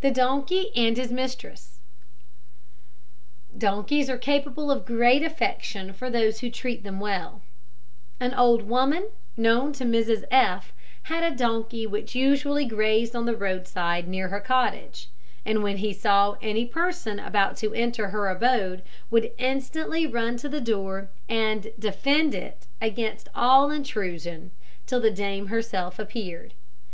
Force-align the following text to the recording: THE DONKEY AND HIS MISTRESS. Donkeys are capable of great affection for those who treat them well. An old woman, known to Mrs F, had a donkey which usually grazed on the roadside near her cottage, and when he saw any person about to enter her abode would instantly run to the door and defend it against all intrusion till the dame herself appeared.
THE 0.00 0.10
DONKEY 0.10 0.72
AND 0.74 0.96
HIS 0.96 1.12
MISTRESS. 1.12 1.78
Donkeys 3.56 4.10
are 4.10 4.18
capable 4.18 4.72
of 4.72 4.84
great 4.84 5.22
affection 5.22 5.92
for 5.92 6.10
those 6.10 6.40
who 6.40 6.50
treat 6.50 6.82
them 6.82 6.98
well. 6.98 7.40
An 8.18 8.34
old 8.34 8.62
woman, 8.64 9.04
known 9.36 9.72
to 9.74 9.84
Mrs 9.84 10.24
F, 10.32 10.72
had 11.04 11.22
a 11.22 11.36
donkey 11.36 11.86
which 11.86 12.16
usually 12.16 12.64
grazed 12.64 13.14
on 13.14 13.24
the 13.24 13.36
roadside 13.36 14.08
near 14.08 14.30
her 14.30 14.40
cottage, 14.40 15.08
and 15.46 15.62
when 15.62 15.76
he 15.76 15.92
saw 15.92 16.34
any 16.42 16.66
person 16.66 17.20
about 17.20 17.56
to 17.58 17.72
enter 17.72 18.08
her 18.08 18.28
abode 18.28 18.82
would 19.12 19.30
instantly 19.38 20.08
run 20.08 20.38
to 20.38 20.48
the 20.48 20.60
door 20.60 21.08
and 21.28 21.68
defend 21.78 22.34
it 22.34 22.66
against 22.82 23.28
all 23.32 23.70
intrusion 23.70 24.50
till 24.86 24.98
the 25.00 25.08
dame 25.12 25.46
herself 25.46 26.00
appeared. 26.00 26.52